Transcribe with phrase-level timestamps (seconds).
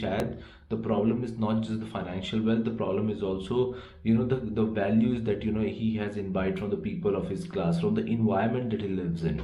[0.00, 0.36] शायद
[0.70, 3.64] the problem is not just the financial wealth the problem is also
[4.04, 7.28] you know the the values that you know he has imbibed from the people of
[7.28, 9.42] his class from the environment that he lives in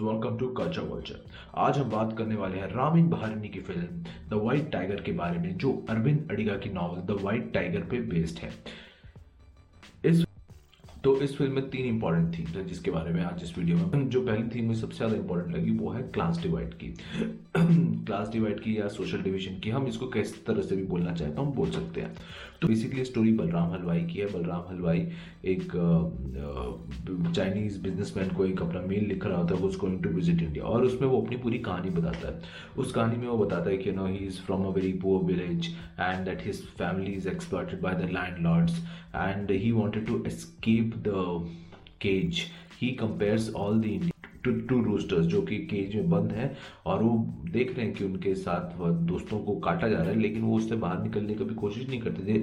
[0.00, 1.24] welcome to culture vulture
[1.58, 3.86] आज हम बात करने वाले हैं ramen बहारनी की film
[4.30, 8.00] the white tiger के बारे में जो अरविंद अडिगा की नॉवल द वाइट टाइगर पे
[8.12, 8.50] बेस्ड है
[11.06, 14.08] तो इस फ़िल्म में तीन इंपॉर्टेंट थीम हैं जिसके बारे में आज इस वीडियो में।
[14.10, 16.88] जो पहली थीम मुझे सबसे ज़्यादा इंपॉर्टेंट लगी वो है क्लास डिवाइड की।
[17.56, 21.34] क्लास डिवाइड की या सोशल डिवीज़न की। हम इसको किस तरह से भी बोलना चाहते
[21.34, 22.12] तो हम बोल सकते हैं।
[22.60, 25.06] तो बेसिकली स्टोरी बलराम हलवाई की है। बलराम हलवाई
[25.44, 25.72] एक
[27.36, 30.64] चाइनीज़ बिजनेसमैन को एक अपना मेल लिख रहा होता है, वो गोइंग टू विज़िट इंडिया
[30.64, 32.40] और उसमें वो अपनी पूरी कहानी बताता है।
[32.78, 35.72] उस कहानी में वो बताता है कि no he is from a very poor village
[36.00, 38.84] and that his family is exploited by the land lords
[39.16, 41.12] and he wanted to escape the
[42.00, 42.40] cage
[42.82, 44.15] he compares all the
[44.68, 46.54] two roosters जो कि cage में बंद है
[46.86, 47.16] और वो
[47.52, 50.76] देख रहे हैं कि उनके साथ दोस्तों को काटा जा रहा है, लेकिन वो उससे
[50.76, 52.38] बाहर निकलने की भी कोशिश नहीं करते। थे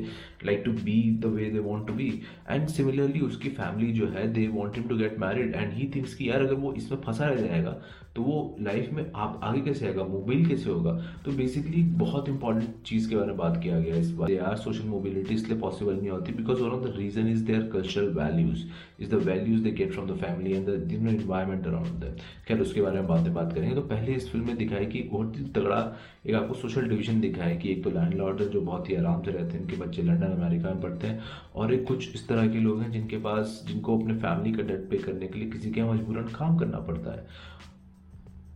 [0.45, 2.07] like to be the way they want to be
[2.49, 6.15] and similarly उसकी फैमिली जो है they want him to get married and he thinks
[6.15, 7.81] कि यार, अगर वो इसमें फंसा रह जाएगा
[8.15, 10.03] तो वो लाइफ में आप आगे कैसे आएगा?
[10.05, 10.91] मोबाइल कैसे होगा?
[11.25, 14.87] तो बेसिकली बहुत इंपॉर्टेंट चीज़ के बारे में बात किया गया इस बार यार सोशल
[14.87, 18.63] मोबिलिटी इसलिए पॉसिबल नहीं होती because one of the reason is their cultural values
[19.03, 22.15] is the values they get from the family and the environment around them
[22.47, 25.37] खैर, उसके बारे में बातें बात करेंगे। तो पहले इस फ़िल्म में दिखाई कि बहुत
[25.37, 25.79] ही तगड़ा
[26.27, 29.21] एक आपको सोशल डिविजन दिखाया कि एक तो लैंड लॉर्ड है जो बहुत ही आराम
[29.21, 31.19] से रहते हैं इनके बच्चे लंडन अमेरिका में पढ़ते हैं
[31.55, 34.89] और एक कुछ इस तरह के लोग हैं जिनके पास, जिनको अपने फैमिली का डेट
[34.89, 37.25] पे करने के लिए किसी के मजबूरन काम करना पड़ता है।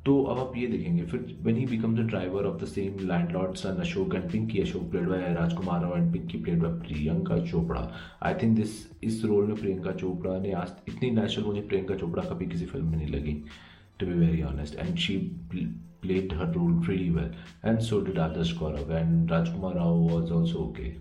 [0.07, 3.31] तो अब आप ये देखेंगे, फिर when he become the driver of the same land
[3.31, 7.37] lord son Ashok and Pinky Ashok played by Rajkumar Rao and Pinky played by Priyanka
[7.45, 7.81] Chopra
[8.23, 12.23] I think this इस रोल में प्रियंका चोपड़ा ने आज इतनी नेचुरल मुझे प्रियंका चोपड़ा
[12.23, 13.33] कभी किसी फ़िल्म में नहीं लगी
[13.99, 15.17] to be very honest and she
[16.01, 17.29] played her role really well.
[17.63, 20.95] And so did Adarsh Gaurav and Rajkumar Rao was also okay.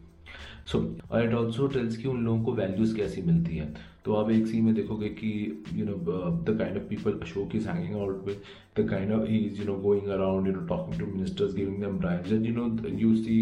[0.73, 0.79] So
[1.11, 3.75] और इट ऑल्सो टेल्स कि उन लोगों को वैल्यूज़ कैसी मिलती हैं
[4.05, 5.31] तो आप एक सीन में देखोगे कि
[5.75, 5.95] you know
[6.49, 8.43] the kind of people Ashok is hanging out with
[8.79, 11.81] the kind of he is you know going around you know talking to ministers giving
[11.81, 13.39] them bribes and you know you see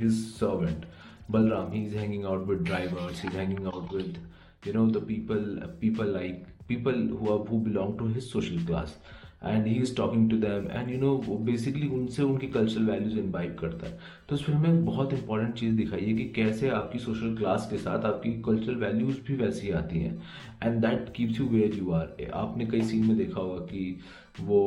[0.00, 0.86] his servant
[1.30, 4.16] he's hanging out with drivers, he's hanging out with,
[4.64, 8.96] you know, the people, people like people who are who belong to his social class.
[9.42, 13.18] And he is talking to them and you know वो basically उनसे उनकी cultural values
[13.18, 16.98] इन्वाइब करता है। तो उस film में बहुत important चीज़ दिखाई है कि कैसे आपकी
[16.98, 20.16] सोशल क्लास के साथ आपकी कल्चरल वैल्यूज़ भी वैसी आती हैं।
[20.64, 23.98] And that keeps you where you are आपने कई सीन में देखा होगा कि
[24.40, 24.64] वो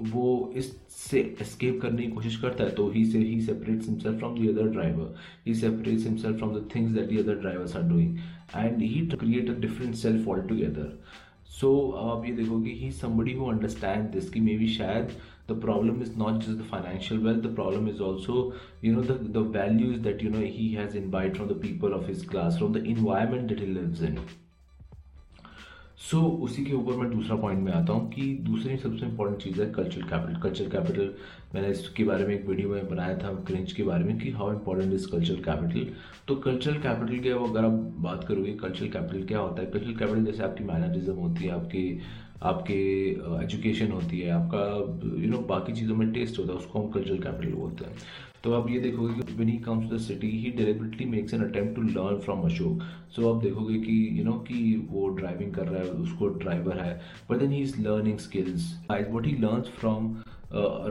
[0.00, 4.34] वो इससे एस्केप करने की कोशिश करता है तो ही से he separates himself from
[4.38, 5.14] the other driver
[5.46, 8.18] he separates himself from the things that the other drivers are doing
[8.56, 10.98] and he create a different self all together
[11.50, 15.12] so अब आप ये देखोगे he somebody who understand this की may be शायद
[15.50, 18.40] the problem is not just the financial wealth the problem is also
[18.84, 22.06] you know the the values that you know he has invite from the people of
[22.06, 24.18] his class from the environment that he lives in
[25.98, 29.42] so so, उसी के ऊपर मैं दूसरा point में आता हूँ कि दूसरी सबसे इंपॉर्टेंट
[29.42, 31.14] चीज़ है कल्चरल कैपिटल कल्चरल कैपिटल
[31.54, 34.52] मैंने इसके बारे में एक वीडियो में बनाया था क्रिंच के बारे में कि how
[34.52, 35.88] important is cultural capital
[36.28, 39.70] तो कल्चरल कैपिटल के अगर आप बात करोगे कल्चरल कैपिटल क्या होता है?
[39.70, 42.00] कल्चरल कैपिटल जैसे आपकी मैनरिज्म होती है आपकी
[42.42, 42.78] आपके
[43.42, 44.64] एजुकेशन होती है आपका
[45.04, 47.84] यू you नो know, बाकी चीज़ों में टेस्ट होता है उसको हम कल्चरल कैपिटल बोलते
[47.84, 47.96] हैं.
[48.46, 51.40] तो आप ये देखोगे कि when he comes to the city he deliberately makes an
[51.42, 52.82] attempt to learn from Ashok
[53.14, 54.58] so आप देखोगे कि यू नो कि
[54.90, 56.94] वो ड्राइविंग कर रहा है, उसको ड्राइवर है
[57.30, 60.14] but then he is learning skills what he learn from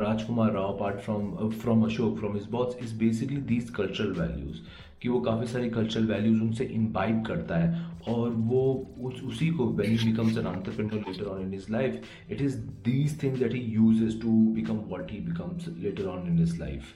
[0.01, 4.59] Rajkumar Rao apart from from Ashok from his boss is basically these cultural values
[5.01, 8.61] कि वो काफ़ी सारी कल्चरल वैल्यूज़ उनसे इम्बाइब करता है, और वो
[9.01, 12.57] उस, उसी को when he becomes an entrepreneur later on in his life it is
[12.85, 16.93] these things that he uses to become what he becomes later on in his life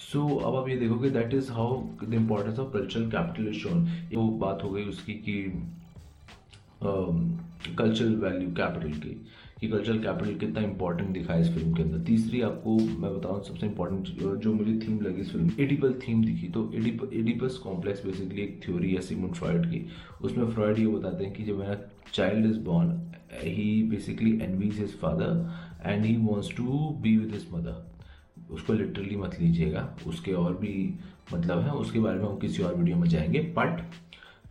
[0.00, 3.58] so so, अब आप ये देखोगे that is how the importance of cultural capital is
[3.58, 5.42] shown वो बात हो गई उसकी कि
[6.82, 9.14] कल्चरल वैल्यू कैपिटल की
[9.60, 13.42] कि कल्चरल कैपिटल कितना इंपॉर्टेंट दिखा है इस फ़िल्म के अंदर। तीसरी आपको मैं बताऊँ
[13.44, 18.04] सबसे इंपॉर्टेंट जो मुझे थीम लगी इस फ़िल्म एडिपल थीम दिखी। तो एडिप एडिपस कॉम्प्लेक्स
[18.06, 19.84] बेसिकली एक थ्योरी है सिमन फ्रॉयड की।
[20.22, 21.76] उसमें फ्रॉयड ये बताते हैं कि जब मेरा
[22.12, 22.96] child is born
[23.34, 25.46] he basically envies his father
[25.86, 27.86] and he wants to be with his mother
[28.50, 30.94] उसको लिटरली मत लीजिएगा। उसके और भी
[31.34, 33.80] मतलब है, उसके बारे में हम किसी और वीडियो में जाएँगे। बट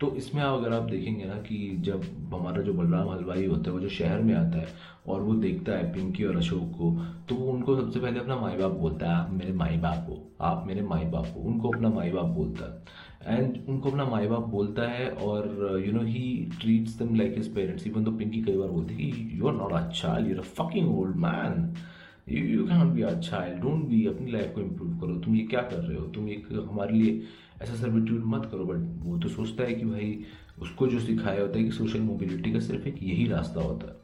[0.02, 2.04] तो इसमें अगर आप देखेंगे ना कि जब
[2.34, 4.68] हमारा जो बलराम हलवाई होता है, वो जो शहर में आता है
[5.08, 6.92] और वो देखता है पिंकी और अशोक को
[7.30, 10.22] तो वो उनको सबसे पहले अपना माई बाप बोलता है, आप मेरे माई बाप हो,
[10.42, 14.28] आप मेरे माई बाप हो। उनको अपना माई बाप बोलता है। एंड उनको अपना माई
[14.28, 18.42] बाप बोलता है और you know he treats them like his parents even तो पिंकी
[18.42, 21.74] कई बार बोलती है you are not a child you are a fucking old man
[22.30, 25.62] you can be a child don't be अपनी लाइफ को इम्प्रूव करो। तुम ये क्या
[25.62, 26.06] कर रहे हो?
[26.06, 27.22] तुम एक हमारे लिए
[27.62, 30.20] ऐसा सर्विट्यूड मत करो बट वो तो सोचता है कि भाई,
[30.62, 33.96] उसको जो सिखाया होता है कि सोशल मोबिलिटी का सिर्फ़ एक यही रास्ता होता है।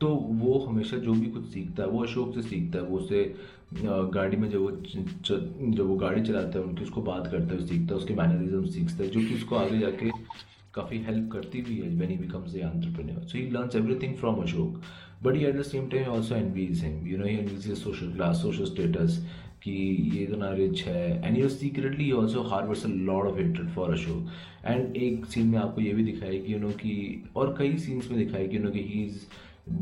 [0.00, 3.34] तो वो हमेशा जो भी कुछ सीखता है, वो अशोक से सीखता है, वो उसे
[4.14, 7.94] गाड़ी में जब वो जब वो गाड़ी चलाता है, उनकी उसको बात करता है सीखता
[7.94, 10.10] है, उसके मैनरिज्म सीखता है, जो कि उसको आगे जाके
[10.78, 14.42] काफ़ी हेल्प करती भी है when he becomes a entrepreneur so he learns everything from
[14.42, 14.80] Ashok
[15.22, 18.12] but he at the same time also envies him you know he envies his social
[18.12, 19.24] class social status
[19.62, 19.72] कि
[20.14, 21.26] ये इतना रिच है.
[21.26, 24.28] And you secretly also harbours a lord of hatred for Ashok
[24.66, 28.10] and एक scene में आपको ये भी दिखाया कि यू नो कि, और कई सीन्स
[28.10, 29.26] में दिखाया कि यू नो कि he is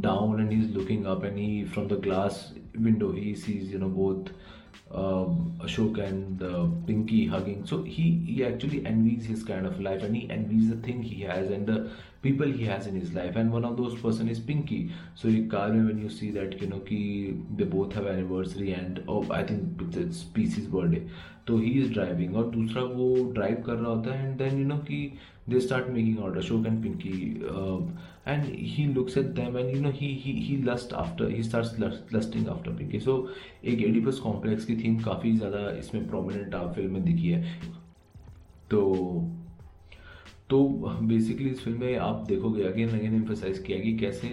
[0.00, 3.88] down and he's looking up and he, from the glass window, he sees, you know,
[3.88, 4.30] both
[4.90, 7.66] um, Ashok and uh, Pinky hugging.
[7.66, 11.22] So he he actually envies his kind of life and he envies the thing he
[11.22, 11.90] has and the
[12.22, 13.36] people he has in his life.
[13.36, 14.92] And one of those person is Pinky.
[15.14, 19.02] So in car when you see that you know ki they both have anniversary and
[19.08, 21.02] oh I think it's PC's birthday.
[21.46, 24.66] तो he is driving और दूसरा वो drive कर रहा होता है and then you
[24.66, 25.12] know कि
[25.48, 27.10] they start making order Ashok and Pinky
[28.28, 32.48] and he looks at them and you know he he lust after he starts lusting
[32.48, 33.16] after Pinky so
[33.64, 37.58] एक Oedipus complex की theme काफ़ी ज़्यादा इसमें prominent film में दिखी है।
[38.70, 38.82] तो
[40.50, 40.62] तो
[41.02, 44.28] बेसिकली इस फ़िल्म में आप देखोगे अगेन अगेन एम्फोसाइज किया कि कैसे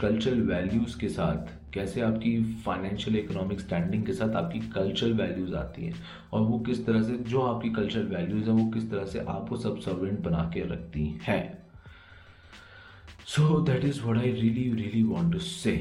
[0.00, 5.84] कल्चरल वैल्यूज़ के साथ कैसे आपकी फाइनेंशियल इकोनॉमिक स्टैंडिंग के साथ आपकी कल्चरल वैल्यूज़ आती
[5.84, 5.94] हैं
[6.32, 9.56] और वो किस तरह से, जो आपकी कल्चरल वैल्यूज़ हैं, वो किस तरह से आपको
[9.56, 11.42] सब सर्वेंट बना के रखती हैं।
[13.26, 15.76] So that is what I really really want to say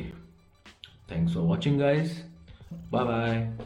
[1.11, 2.13] thanks for watching guys
[2.91, 3.57] bye bye